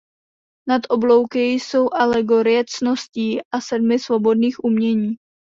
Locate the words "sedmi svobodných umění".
3.61-5.15